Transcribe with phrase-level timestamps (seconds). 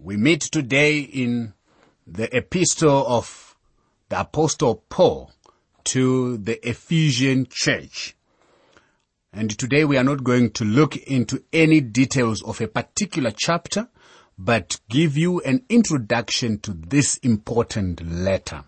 [0.00, 1.54] We meet today in
[2.04, 3.54] the epistle of
[4.08, 5.30] the apostle Paul
[5.84, 8.16] to the Ephesian church.
[9.32, 13.88] And today we are not going to look into any details of a particular chapter,
[14.36, 18.64] but give you an introduction to this important letter.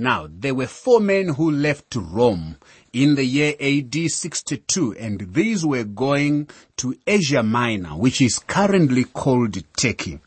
[0.00, 2.56] Now, there were four men who left Rome
[2.92, 9.02] in the year AD 62, and these were going to Asia Minor, which is currently
[9.02, 10.20] called Turkey.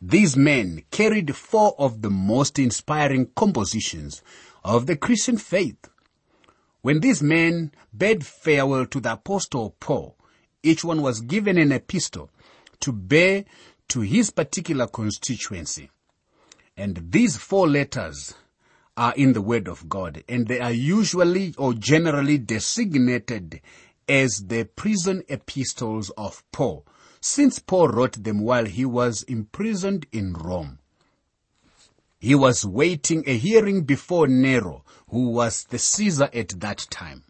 [0.00, 4.22] These men carried four of the most inspiring compositions
[4.62, 5.90] of the Christian faith.
[6.82, 10.16] When these men bade farewell to the apostle Paul,
[10.62, 12.30] each one was given an epistle
[12.78, 13.46] to bear
[13.88, 15.90] to his particular constituency.
[16.76, 18.34] And these four letters
[18.98, 23.60] are in the Word of God, and they are usually or generally designated
[24.08, 26.84] as the prison epistles of Paul,
[27.20, 30.80] since Paul wrote them while he was imprisoned in Rome.
[32.18, 37.22] He was waiting a hearing before Nero, who was the Caesar at that time.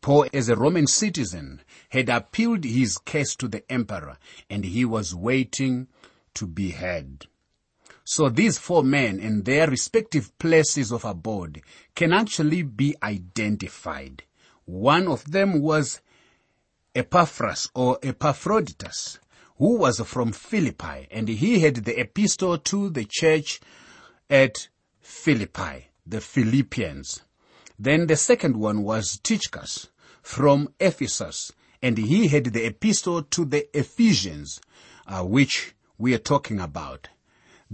[0.00, 4.18] Paul, as a Roman citizen, had appealed his case to the emperor,
[4.50, 5.86] and he was waiting
[6.34, 7.28] to be heard.
[8.04, 11.62] So these four men and their respective places of abode
[11.94, 14.24] can actually be identified.
[14.66, 16.02] One of them was
[16.94, 19.18] Epaphras or Epaphroditus,
[19.56, 23.60] who was from Philippi, and he had the epistle to the church
[24.28, 24.68] at
[25.00, 27.22] Philippi, the Philippians.
[27.78, 29.88] Then the second one was Tychicus
[30.22, 34.60] from Ephesus, and he had the epistle to the Ephesians,
[35.06, 37.08] uh, which we are talking about.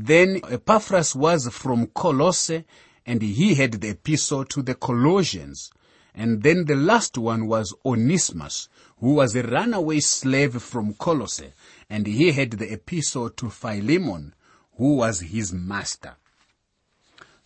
[0.02, 2.64] Then Epaphras was from Colosse,
[3.04, 5.70] and he had the epistle to the Colossians.
[6.14, 11.52] And then the last one was Onesimus, who was a runaway slave from Colosse,
[11.90, 14.34] and he had the epistle to Philemon,
[14.78, 16.16] who was his master.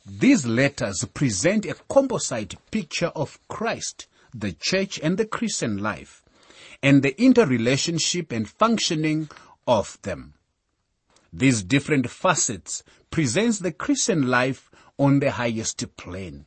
[0.06, 6.22] These letters present a composite picture of Christ, the church, and the Christian life,
[6.84, 9.28] and the interrelationship and functioning
[9.66, 10.34] of them.
[11.36, 16.46] These different facets presents the Christian life on the highest plane.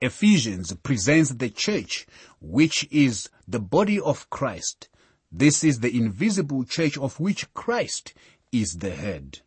[0.00, 2.04] Ephesians presents the church,
[2.40, 4.88] which is the body of Christ.
[5.30, 8.12] This is the invisible church of which Christ
[8.50, 9.38] is the head.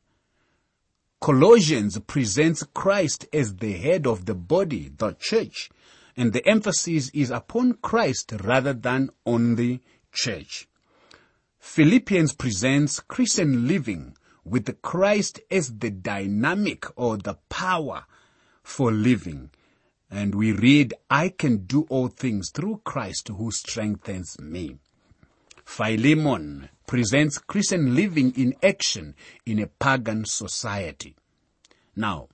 [1.20, 5.70] Colossians presents Christ as the head of the body, the church,
[6.16, 9.82] and the emphasis is upon Christ rather than on the
[10.14, 10.70] church.
[11.60, 18.06] Philippians presents Christian living, with Christ as the dynamic or the power
[18.64, 19.52] for living.
[20.10, 24.78] And we read, I can do all things through Christ who strengthens me.
[25.64, 29.16] Philemon presents Christian living in action
[29.46, 31.16] in a pagan society.
[31.96, 32.28] Now,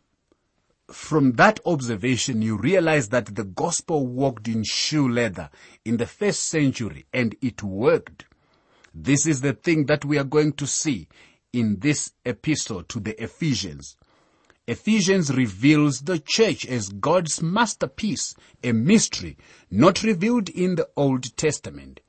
[0.87, 5.49] from that observation, you realize that the gospel walked in shoe leather
[5.83, 8.25] in the first century and it worked.
[8.95, 11.07] This is the thing that we are going to see
[11.57, 13.95] in this epistle to the Ephesians.
[14.67, 19.37] Ephesians reveals the church as God's masterpiece, a mystery
[19.71, 22.01] not revealed in the Old Testament.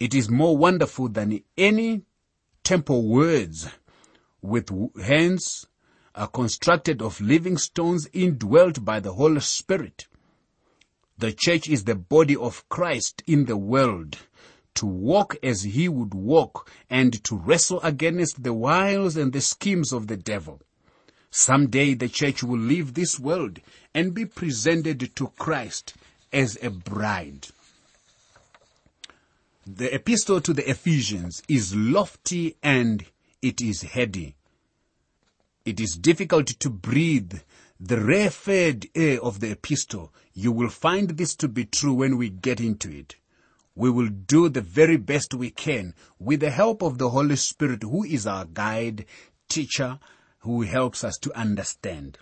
[0.00, 2.02] It is more wonderful than any
[2.64, 3.68] temple words
[4.40, 4.70] with
[5.02, 5.66] hands
[6.14, 10.06] are constructed of living stones indwelt by the Holy Spirit.
[11.18, 14.16] The church is the body of Christ in the world
[14.78, 19.92] to walk as he would walk and to wrestle against the wiles and the schemes
[19.92, 20.62] of the devil.
[21.32, 23.58] Someday the church will leave this world
[23.92, 25.94] and be presented to Christ
[26.32, 27.48] as a bride.
[29.66, 33.04] The epistle to the Ephesians is lofty and
[33.42, 34.36] it is heady.
[35.64, 37.40] It is difficult to breathe
[37.80, 40.12] the rarefied air of the epistle.
[40.34, 43.16] You will find this to be true when we get into it
[43.78, 47.84] we will do the very best we can with the help of the Holy Spirit,
[47.84, 49.06] who is our guide,
[49.48, 50.00] teacher,
[50.40, 52.18] who helps us to understand.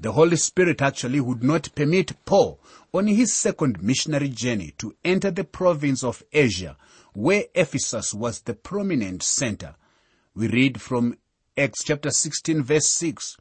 [0.00, 2.58] The Holy Spirit actually would not permit Paul
[2.94, 6.78] on his second missionary journey to enter the province of Asia,
[7.12, 9.74] where Ephesus was the prominent center.
[10.34, 11.18] We read from
[11.58, 13.36] Acts chapter 16 verse 6.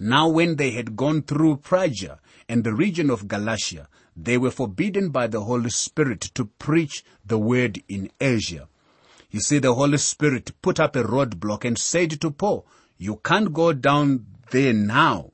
[0.00, 2.18] Now when they had gone through Phrygia
[2.48, 7.38] and the region of Galatia, they were forbidden by the Holy Spirit to preach the
[7.38, 8.68] word in Asia.
[9.30, 12.66] You see, the Holy Spirit put up a roadblock and said to Paul,
[12.96, 15.32] you can't go down there now.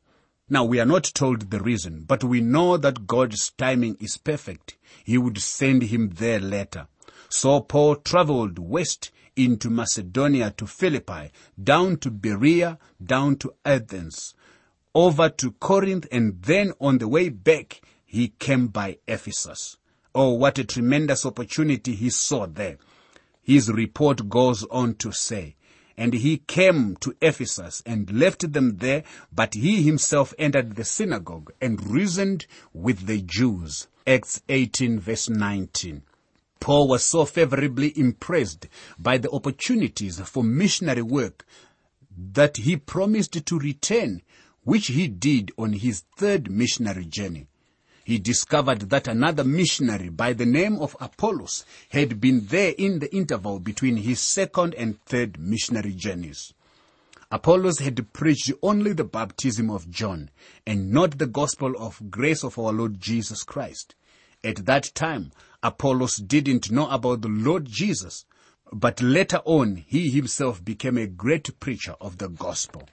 [0.48, 4.76] Now we are not told the reason, but we know that God's timing is perfect.
[5.04, 6.88] He would send him there later.
[7.28, 11.30] So Paul traveled west into Macedonia to Philippi,
[11.62, 14.34] down to Berea, down to Athens,
[14.94, 17.80] over to Corinth, and then on the way back,
[18.12, 19.78] he came by Ephesus.
[20.14, 22.76] Oh, what a tremendous opportunity he saw there.
[23.42, 25.56] His report goes on to say,
[25.96, 29.02] and he came to Ephesus and left them there,
[29.34, 32.44] but he himself entered the synagogue and reasoned
[32.74, 33.88] with the Jews.
[34.06, 36.02] Acts 18 verse 19.
[36.60, 38.68] Paul was so favorably impressed
[38.98, 41.46] by the opportunities for missionary work
[42.14, 44.20] that he promised to return,
[44.64, 47.46] which he did on his third missionary journey.
[48.04, 53.14] He discovered that another missionary by the name of Apollos had been there in the
[53.14, 56.52] interval between his second and third missionary journeys.
[57.30, 60.30] Apollos had preached only the baptism of John
[60.66, 63.94] and not the gospel of grace of our Lord Jesus Christ.
[64.44, 65.32] At that time,
[65.62, 68.26] Apollos didn't know about the Lord Jesus,
[68.72, 72.88] but later on he himself became a great preacher of the gospel.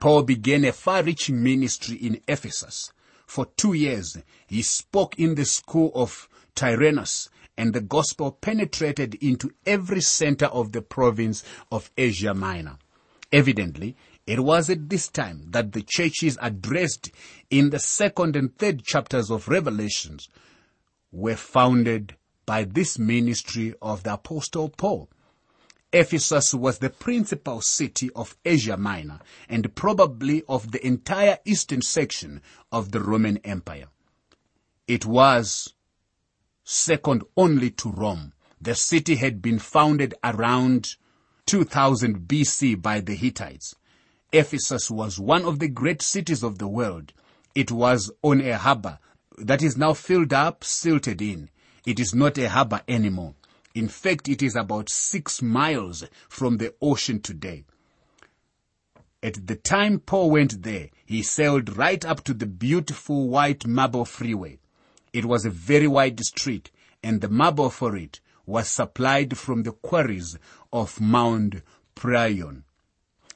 [0.00, 2.92] Paul began a far-reaching ministry in Ephesus.
[3.26, 4.16] For two years,
[4.46, 10.72] he spoke in the school of Tyrannus, and the gospel penetrated into every center of
[10.72, 12.78] the province of Asia Minor.
[13.32, 17.10] Evidently, it was at this time that the churches addressed
[17.50, 20.28] in the second and third chapters of Revelations
[21.12, 22.16] were founded
[22.46, 25.08] by this ministry of the Apostle Paul.
[25.94, 32.42] Ephesus was the principal city of Asia Minor and probably of the entire eastern section
[32.72, 33.86] of the Roman Empire.
[34.88, 35.72] It was
[36.64, 38.32] second only to Rome.
[38.60, 40.96] The city had been founded around
[41.46, 43.76] 2000 BC by the Hittites.
[44.32, 47.12] Ephesus was one of the great cities of the world.
[47.54, 48.98] It was on a harbor
[49.38, 51.50] that is now filled up, silted in.
[51.86, 53.36] It is not a harbor anymore.
[53.74, 57.64] In fact, it is about six miles from the ocean today.
[59.20, 64.04] At the time Paul went there, he sailed right up to the beautiful white marble
[64.04, 64.58] freeway.
[65.12, 66.70] It was a very wide street
[67.02, 70.38] and the marble for it was supplied from the quarries
[70.72, 71.62] of Mount
[71.96, 72.62] Prion.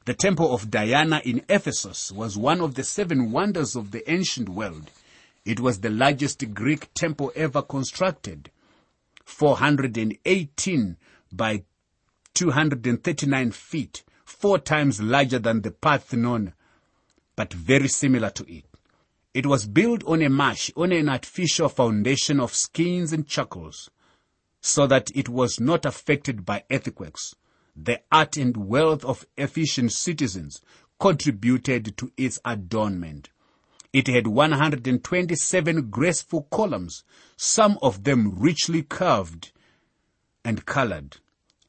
[0.05, 4.49] The temple of Diana in Ephesus was one of the seven wonders of the ancient
[4.49, 4.90] world.
[5.44, 8.50] It was the largest Greek temple ever constructed,
[9.29, 10.97] 418
[11.31, 11.63] by
[12.35, 16.55] 239 feet, four times larger than the Parthenon,
[17.37, 18.65] but very similar to it.
[19.35, 23.91] It was built on a marsh, on an artificial foundation of skins and charcoals,
[24.63, 27.35] so that it was not affected by earthquakes.
[27.77, 30.63] The art and wealth of Ephesian citizens
[30.99, 33.29] contributed to its adornment.
[33.93, 37.05] It had 127 graceful columns,
[37.37, 39.52] some of them richly carved
[40.44, 41.17] and colored.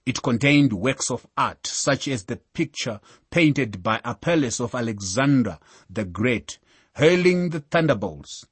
[0.06, 3.00] It contained works of art, such as the picture
[3.30, 6.58] painted by Apelles of Alexander the Great,
[6.94, 8.46] hurling the thunderbolts.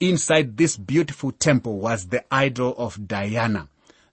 [0.00, 3.68] Inside this beautiful temple was the idol of Diana.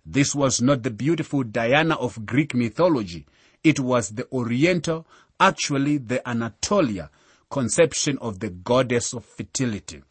[0.05, 3.25] This was not the beautiful Diana of Greek mythology.
[3.63, 5.07] It was the Oriental,
[5.39, 7.09] actually the Anatolia,
[7.49, 10.03] conception of the goddess of fertility.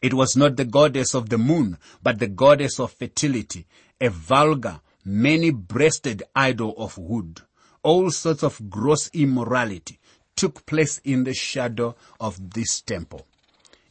[0.00, 3.66] It was not the goddess of the moon, but the goddess of fertility,
[4.00, 7.42] a vulgar, many-breasted idol of wood.
[7.82, 9.98] All sorts of gross immorality
[10.36, 13.26] took place in the shadow of this temple.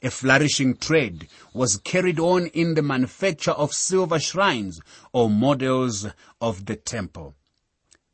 [0.01, 4.79] A flourishing trade was carried on in the manufacture of silver shrines
[5.11, 6.07] or models
[6.39, 7.35] of the temple.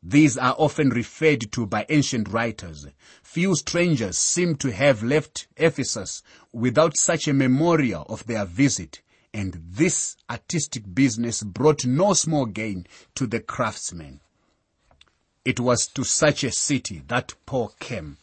[0.06, 2.86] These are often referred to by ancient writers.
[3.22, 9.00] Few strangers seem to have left Ephesus without such a memorial of their visit,
[9.32, 14.20] and this artistic business brought no small gain to the craftsmen.
[15.42, 18.18] It was to such a city that Paul came.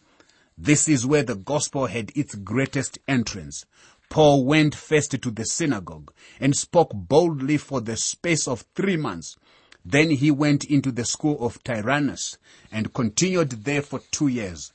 [0.56, 3.66] This is where the gospel had its greatest entrance.
[4.08, 9.36] Paul went first to the synagogue and spoke boldly for the space of three months
[9.84, 12.38] then he went into the school of Tyrannus
[12.70, 14.72] and continued there for two years,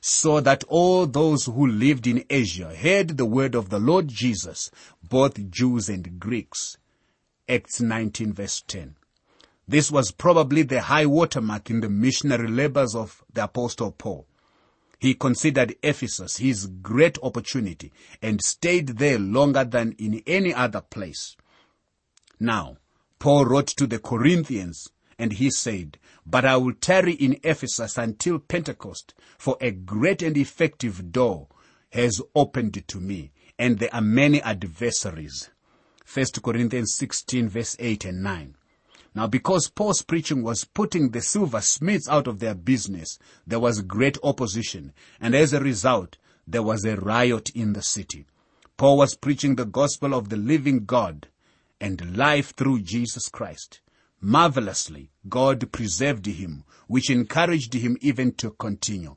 [0.00, 4.70] so that all those who lived in Asia heard the word of the Lord Jesus,
[5.02, 6.76] both Jews and Greeks.
[7.48, 8.96] Acts 19 verse 10.
[9.66, 14.26] This was probably the high watermark in the missionary labors of the apostle Paul.
[14.98, 21.36] He considered Ephesus his great opportunity and stayed there longer than in any other place.
[22.40, 22.78] Now,
[23.18, 28.38] Paul wrote to the Corinthians and he said, But I will tarry in Ephesus until
[28.38, 31.48] Pentecost, for a great and effective door
[31.90, 35.50] has opened to me, and there are many adversaries.
[36.12, 38.54] 1 Corinthians 16 verse 8 and 9.
[39.14, 44.16] Now, because Paul's preaching was putting the silversmiths out of their business, there was great
[44.22, 48.26] opposition, and as a result, there was a riot in the city.
[48.76, 51.26] Paul was preaching the gospel of the living God
[51.80, 53.80] and life through Jesus Christ.
[54.20, 59.16] Marvelously, God preserved him, which encouraged him even to continue.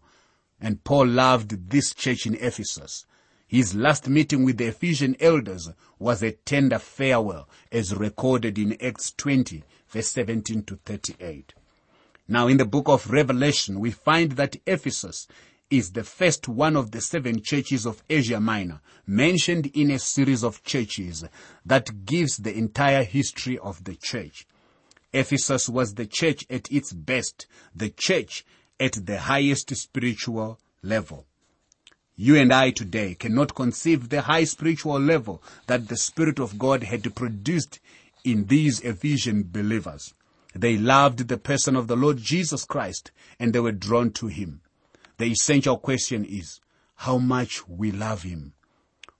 [0.59, 3.05] And Paul loved this church in Ephesus.
[3.47, 9.11] His last meeting with the Ephesian elders was a tender farewell as recorded in Acts
[9.11, 11.53] 20 verse 17 to 38.
[12.27, 15.27] Now in the book of Revelation, we find that Ephesus
[15.71, 20.43] is the first one of the seven churches of Asia Minor mentioned in a series
[20.43, 21.23] of churches
[21.65, 24.45] that gives the entire history of the church.
[25.13, 28.45] Ephesus was the church at its best, the church
[28.79, 31.25] at the highest spiritual level.
[32.17, 36.83] You and I today cannot conceive the high spiritual level that the Spirit of God
[36.83, 37.79] had produced
[38.23, 40.13] in these Ephesian believers.
[40.53, 44.61] They loved the person of the Lord Jesus Christ and they were drawn to him.
[45.21, 46.59] The essential question is
[46.95, 48.53] how much we love him.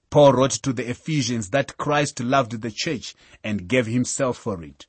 [0.10, 4.88] Paul wrote to the Ephesians that Christ loved the church and gave himself for it.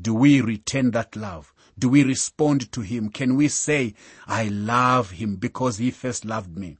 [0.00, 1.54] Do we return that love?
[1.78, 3.08] Do we respond to him?
[3.10, 3.94] Can we say,
[4.26, 6.76] I love him because he first loved me?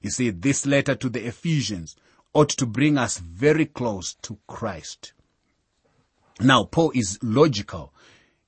[0.00, 1.94] You see, this letter to the Ephesians
[2.34, 5.12] ought to bring us very close to Christ.
[6.40, 7.94] Now, Paul is logical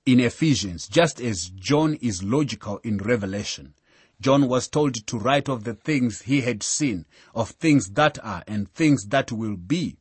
[0.04, 3.74] in Ephesians, just as John is logical in Revelation.
[4.22, 8.44] John was told to write of the things he had seen, of things that are
[8.46, 9.96] and things that will be.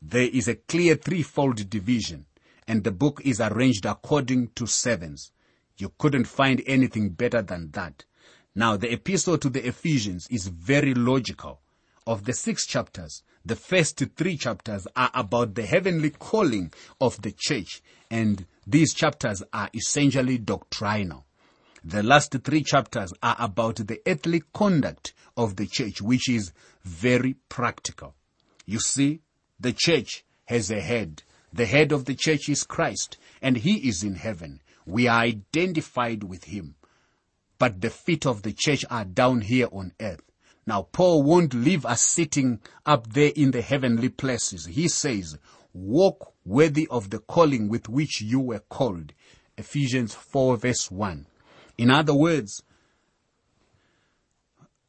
[0.00, 2.24] There is a clear threefold division,
[2.66, 5.30] and the book is arranged according to sevens.
[5.76, 8.06] You couldn't find anything better than that.
[8.54, 11.60] Now, the epistle to the Ephesians is very logical.
[12.06, 17.34] Of the six chapters, the first three chapters are about the heavenly calling of the
[17.36, 21.25] church, and these chapters are essentially doctrinal.
[21.88, 26.52] The last three chapters are about the earthly conduct of the church, which is
[26.82, 28.16] very practical.
[28.64, 29.20] You see,
[29.60, 31.22] the church has a head.
[31.52, 34.62] The head of the church is Christ, and he is in heaven.
[34.84, 36.74] We are identified with him.
[37.56, 40.22] But the feet of the church are down here on earth.
[40.66, 44.66] Now, Paul won't leave us sitting up there in the heavenly places.
[44.66, 45.38] He says,
[45.72, 49.12] walk worthy of the calling with which you were called.
[49.56, 51.26] Ephesians 4 verse 1.
[51.78, 52.62] In other words,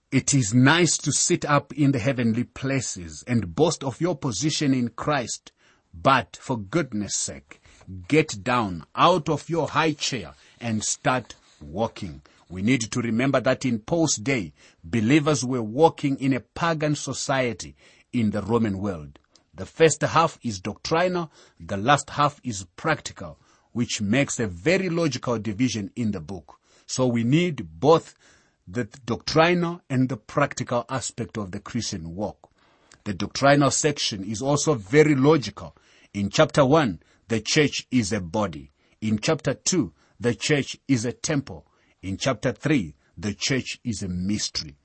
[0.10, 4.74] it is nice to sit up in the heavenly places and boast of your position
[4.74, 5.51] in Christ,
[5.94, 7.62] but for goodness sake,
[8.08, 12.22] get down out of your high chair and start walking.
[12.50, 17.75] We need to remember that in Paul's day, believers were walking in a pagan society
[18.13, 19.20] in the Roman world.
[19.53, 23.39] The first half is doctrinal, the last half is practical,
[23.74, 26.60] which makes a very logical division in the book.
[26.88, 28.15] So we need both
[28.67, 32.50] the doctrinal and the practical aspect of the Christian walk.
[33.03, 35.75] The doctrinal section is also very logical.
[36.13, 38.72] In chapter 1, the church is a body.
[39.01, 41.65] In chapter 2, the church is a temple.
[42.01, 44.75] In chapter 3, the church is a mystery.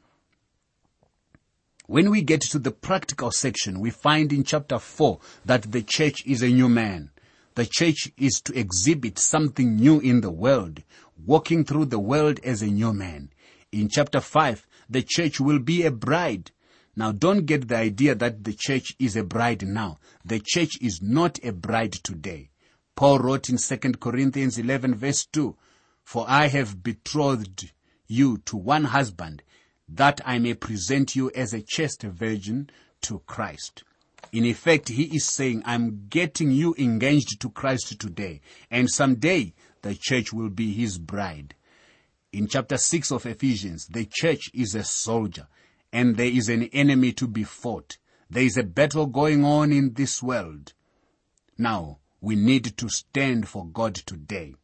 [1.87, 6.25] When we get to the practical section, we find in chapter 4 that the church
[6.27, 7.11] is a new man.
[7.55, 10.83] The church is to exhibit something new in the world,
[11.23, 13.31] walking through the world as a new man.
[13.71, 16.51] In chapter 5, the church will be a bride.
[16.97, 19.99] Now don't get the idea that the church is a bride now.
[20.25, 22.49] The church is not a bride today.
[22.97, 25.55] Paul wrote in 2 Corinthians 11 verse 2,
[26.05, 27.71] For I have betrothed
[28.07, 29.43] you to one husband,
[29.89, 32.71] that I may present you as a chaste virgin
[33.03, 33.85] to Christ.
[34.33, 39.95] In effect, he is saying, I'm getting you engaged to Christ today, and someday the
[39.95, 41.55] church will be his bride.
[42.33, 45.49] In chapter 6 of Ephesians, the church is a soldier,
[45.93, 47.99] and there is an enemy to be fought.
[48.31, 50.73] There is a battle going on in this world.
[51.59, 54.55] Now, we need to stand for God today.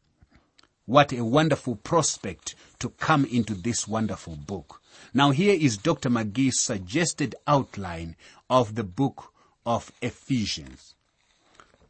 [0.86, 4.80] What a wonderful prospect to come into this wonderful book.
[5.12, 6.08] Now here is Dr.
[6.08, 8.16] McGee's suggested outline
[8.48, 9.34] of the book
[9.68, 10.94] of Ephesians.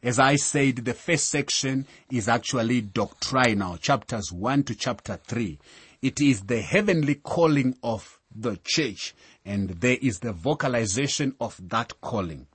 [0.03, 5.57] As I said, the first section is actually doctrinal, chapters 1 to chapter 3.
[6.01, 12.01] It is the heavenly calling of the church, and there is the vocalization of that
[12.01, 12.47] calling.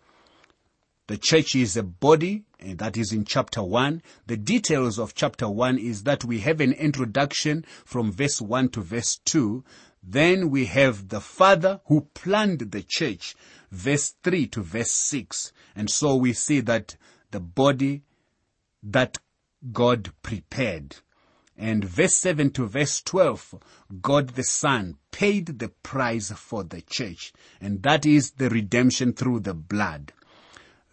[1.06, 4.02] The church is a body, and that is in chapter 1.
[4.26, 8.82] The details of chapter 1 is that we have an introduction from verse 1 to
[8.82, 9.64] verse 2.
[10.02, 13.34] Then we have the Father who planned the church,
[13.74, 15.52] verse 3 to verse 6.
[15.74, 16.96] And so we see that
[17.30, 18.02] the body
[18.82, 19.18] that
[19.72, 20.96] God prepared.
[21.56, 23.54] And verse 7 to verse 12,
[24.02, 27.32] God the Son paid the price for the church.
[27.60, 30.12] And that is the redemption through the blood.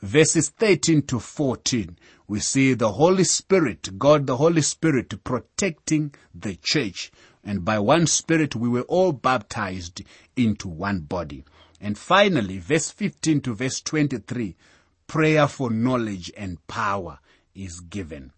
[0.01, 1.97] Verses 13 to 14,
[2.27, 7.11] we see the Holy Spirit, God the Holy Spirit protecting the church.
[7.43, 10.01] And by one Spirit we were all baptized
[10.35, 11.43] into one body.
[11.81, 14.55] And finally, verse 15 to verse 23,
[15.07, 17.19] prayer for knowledge and power
[17.55, 18.31] is given.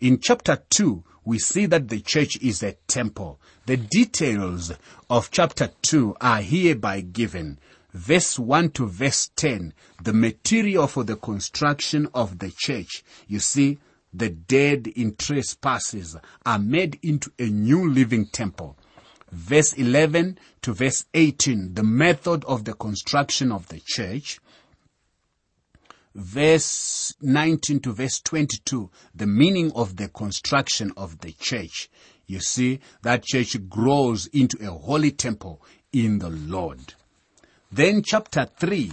[0.00, 3.40] In chapter 2, we see that the church is a temple.
[3.66, 4.72] The details
[5.10, 7.58] of chapter 2 are hereby given.
[7.92, 13.04] Verse 1 to verse 10, the material for the construction of the church.
[13.28, 13.78] You see,
[14.12, 18.76] the dead in trespasses are made into a new living temple.
[19.34, 24.38] Verse 11 to verse 18, the method of the construction of the church
[26.14, 31.90] verse 19 to verse 22, the meaning of the construction of the church.
[32.26, 35.60] You see, that church grows into a holy temple
[35.92, 36.94] in the Lord.
[37.70, 38.92] Then chapter 3,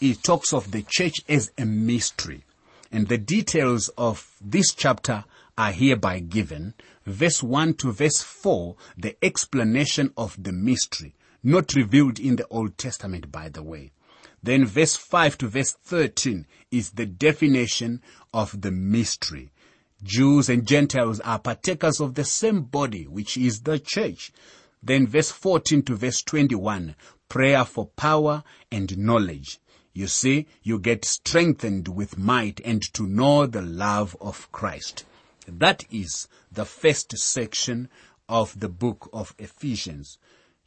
[0.00, 2.44] it talks of the church as a mystery.
[2.90, 5.24] And the details of this chapter
[5.56, 6.74] are hereby given.
[7.04, 12.78] Verse 1 to verse 4, the explanation of the mystery, not revealed in the Old
[12.78, 13.92] Testament, by the way.
[14.42, 18.00] Then verse 5 to verse 13 is the definition
[18.32, 19.50] of the mystery.
[20.02, 24.32] Jews and Gentiles are partakers of the same body, which is the church.
[24.80, 26.94] Then verse 14 to verse 21,
[27.28, 29.58] prayer for power and knowledge.
[29.92, 35.04] You see, you get strengthened with might and to know the love of Christ.
[35.46, 37.88] That is the first section
[38.28, 40.18] of the book of Ephesians,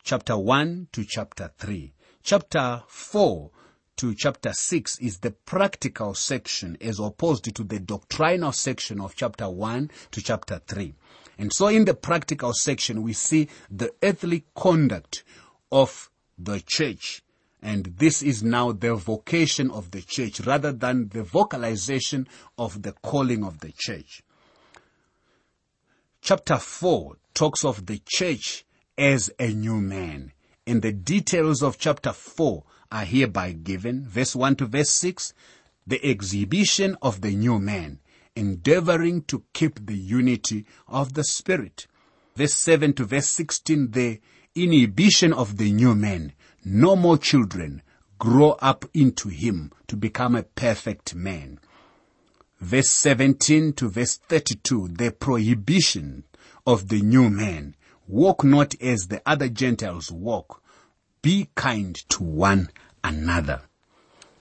[0.04, 1.94] chapter 1 to chapter 3.
[2.24, 3.52] Chapter 4
[3.98, 9.48] to chapter 6 is the practical section as opposed to the doctrinal section of chapter
[9.50, 10.96] 1 to chapter 3.
[11.38, 15.24] And so in the practical section, we see the earthly conduct
[15.72, 17.24] of the church.
[17.62, 22.94] And this is now the vocation of the church rather than the vocalization of the
[22.94, 24.24] calling of the church.
[26.22, 28.66] Chapter 4 talks of the church
[28.98, 30.32] as a new man.
[30.66, 34.06] In the details of chapter 4 are hereby given.
[34.08, 35.34] Verse 1 to verse 6,
[35.88, 38.00] the exhibition of the new man,
[38.36, 41.88] endeavoring to keep the unity of the Spirit.
[42.36, 44.20] Verse 7 to verse 16, the
[44.56, 46.34] inhibition of the new man.
[46.64, 47.82] No more children
[48.20, 51.60] grow up into him to become a perfect man.
[52.60, 56.24] Verse 17 to verse 32, the prohibition
[56.68, 57.76] of the new man.
[58.08, 60.62] Walk not as the other Gentiles walk.
[61.24, 62.70] Be kind to one
[63.04, 63.62] another.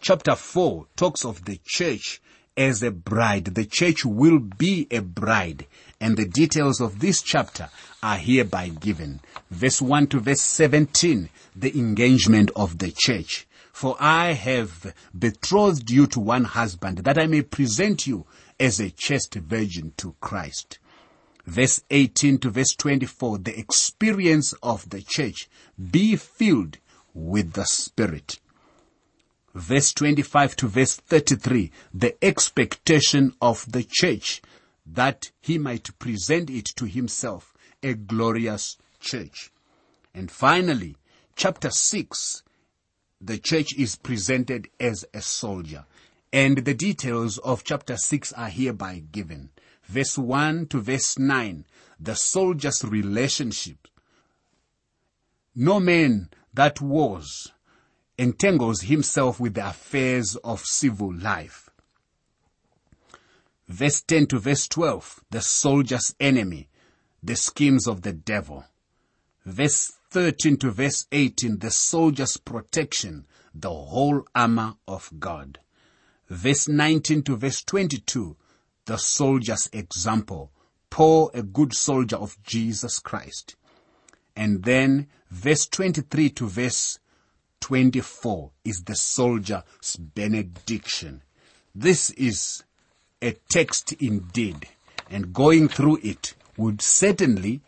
[0.00, 2.20] Chapter 4 talks of the church
[2.56, 3.46] as a bride.
[3.46, 5.66] The church will be a bride.
[6.00, 7.68] And the details of this chapter
[8.02, 9.20] are hereby given.
[9.50, 13.46] Verse 1 to verse 17, the engagement of the church.
[13.72, 18.26] For I have betrothed you to one husband that I may present you
[18.58, 20.78] as a chaste virgin to Christ.
[21.46, 25.48] Verse 18 to verse 24, the experience of the church.
[25.90, 26.78] Be filled
[27.14, 28.38] with the Spirit
[29.54, 34.40] verse 25 to verse 33, the expectation of the church
[34.94, 39.52] that he might present it to himself a glorious church.
[40.14, 40.96] And finally,
[41.36, 42.42] chapter 6,
[43.20, 45.84] the church is presented as a soldier.
[46.32, 49.50] And the details of chapter 6 are hereby given.
[49.84, 51.64] Verse 1 to verse 9,
[51.98, 53.88] the soldier's relationship.
[55.54, 57.52] No man that wars
[58.16, 61.69] entangles himself with the affairs of civil life.
[63.70, 66.68] Verse 10 to verse 12, the soldier's enemy,
[67.22, 68.64] the schemes of the devil.
[69.46, 75.60] Verse 13 to verse 18, the soldier's protection, the whole armor of God.
[76.28, 78.36] Verse 19 to verse 22,
[78.86, 80.50] the soldier's example,
[80.90, 83.54] Paul, a good soldier of Jesus Christ.
[84.34, 86.98] And then verse 23 to verse
[87.60, 91.22] 24 is the soldier's benediction.
[91.72, 92.64] This is
[93.22, 94.66] a text indeed,
[95.10, 97.60] and going through it would certainly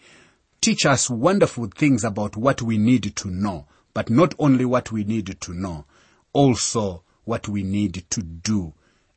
[0.61, 5.05] teach us wonderful things about what we need to know, but not only what we
[5.05, 5.85] need to know,
[6.33, 8.73] also what we need to do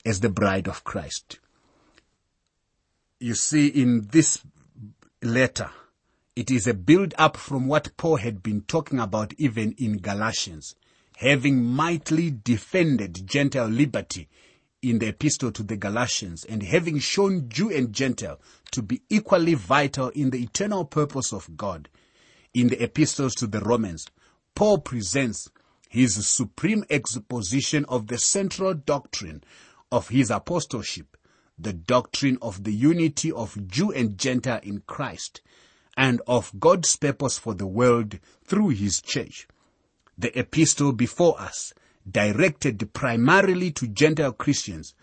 [0.05, 1.39] as the bride of Christ.
[3.19, 4.43] You see, in this
[5.21, 5.69] letter,
[6.35, 10.75] it is a build up from what Paul had been talking about even in Galatians,
[11.17, 14.27] having mightily defended Gentile liberty
[14.89, 18.39] in the epistle to the Galatians and having shown Jew and Gentile
[18.71, 21.89] to be equally vital in the eternal purpose of God,
[22.53, 24.05] in the epistles to the Romans,
[24.53, 25.49] Paul presents
[25.89, 29.43] his supreme exposition of the central doctrine
[29.91, 31.17] of his apostleship,
[31.57, 35.41] the doctrine of the unity of Jew and Gentile in Christ,
[35.97, 39.47] and of God's purpose for the world through his church.
[40.17, 41.73] The epistle before us,
[42.09, 44.93] directed primarily to Gentile Christians,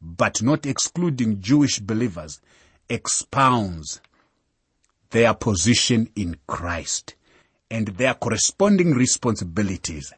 [0.00, 2.40] but not excluding Jewish believers,
[2.88, 4.00] expounds
[5.10, 7.14] their position in Christ
[7.70, 10.12] and their corresponding responsibilities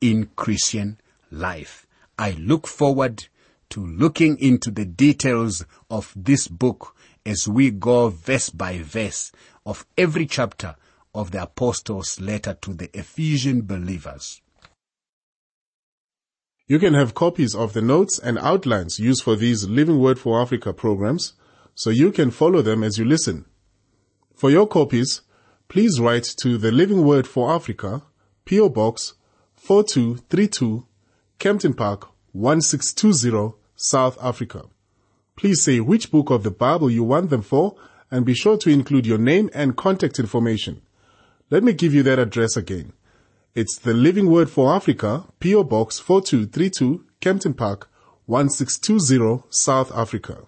[0.00, 0.98] in Christian
[1.30, 1.86] life.
[2.18, 3.26] I look forward
[3.70, 9.32] to looking into the details of this book as we go verse by verse
[9.64, 10.76] of every chapter
[11.14, 14.40] of the apostles' letter to the Ephesian believers.
[16.68, 20.42] You can have copies of the notes and outlines used for these Living Word for
[20.42, 21.34] Africa programs
[21.76, 23.44] so you can follow them as you listen.
[24.34, 25.20] For your copies,
[25.68, 28.02] please write to the Living Word for Africa,
[28.46, 29.14] PO Box
[29.54, 30.84] 4232,
[31.38, 34.64] Kempton Park 1620, South Africa.
[35.36, 37.76] Please say which book of the Bible you want them for
[38.10, 40.82] and be sure to include your name and contact information.
[41.48, 42.92] Let me give you that address again.
[43.56, 47.88] It's the Living Word for Africa, PO Box 4232, Kempton Park
[48.26, 50.42] 1620, South Africa.